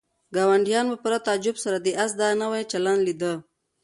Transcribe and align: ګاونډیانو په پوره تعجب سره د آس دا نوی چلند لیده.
ګاونډیانو 0.35 0.89
په 0.91 0.97
پوره 1.01 1.19
تعجب 1.27 1.55
سره 1.63 1.77
د 1.79 1.87
آس 2.03 2.11
دا 2.21 2.29
نوی 2.41 2.63
چلند 2.71 2.99
لیده. 3.07 3.33